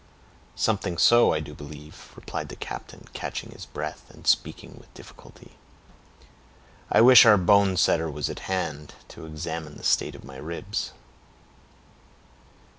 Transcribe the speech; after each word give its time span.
"Something 0.55 0.97
so, 0.97 1.31
I 1.31 1.39
do 1.41 1.53
believe," 1.53 2.09
replied 2.15 2.49
the 2.49 2.55
captain, 2.55 3.07
catching 3.13 3.51
his 3.51 3.67
breath, 3.67 4.09
and 4.09 4.25
speaking 4.25 4.77
with 4.79 4.91
difficulty. 4.95 5.51
"I 6.91 7.01
wish 7.01 7.23
our 7.23 7.37
bonesetter 7.37 8.09
was 8.09 8.27
at 8.27 8.39
hand, 8.49 8.95
to 9.09 9.27
examine 9.27 9.73
into 9.73 9.83
the 9.83 9.87
state 9.87 10.15
of 10.15 10.23
my 10.23 10.37
ribs." 10.37 10.93